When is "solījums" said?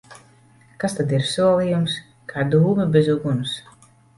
1.33-1.99